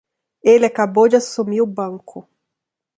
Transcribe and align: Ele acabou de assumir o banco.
Ele 0.43 0.65
acabou 0.65 1.07
de 1.07 1.15
assumir 1.15 1.61
o 1.61 1.67
banco. 1.67 2.27